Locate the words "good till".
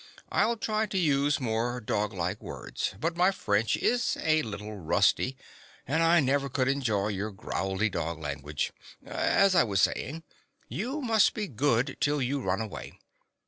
11.47-12.19